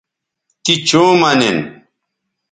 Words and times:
تی 0.63 0.73
چوں 0.87 1.11
مہ 1.19 1.31
نن 1.39 1.57